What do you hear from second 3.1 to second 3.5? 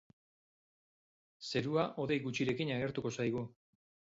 zaigu.